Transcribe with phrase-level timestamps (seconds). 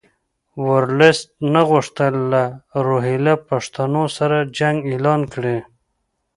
[0.67, 2.43] ورلسټ نه غوښتل له
[2.85, 5.57] روهیله پښتنو سره جنګ اعلان کړي.